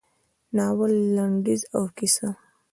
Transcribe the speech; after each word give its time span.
د 0.03 0.03
ناول 0.57 0.91
لنډیز 1.15 1.61
او 1.75 1.83
کیسه: 1.97 2.29